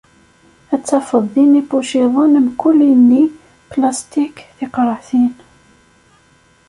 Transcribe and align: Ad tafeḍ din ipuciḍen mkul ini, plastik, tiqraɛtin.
Ad 0.73 0.81
tafeḍ 0.87 1.23
din 1.33 1.59
ipuciḍen 1.61 2.33
mkul 2.45 2.79
ini, 2.93 3.23
plastik, 3.71 4.35
tiqraɛtin. 4.57 5.33